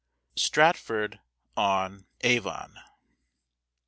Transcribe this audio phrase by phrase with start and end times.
[0.35, 1.19] STRATFORD
[1.55, 2.73] ON AVON.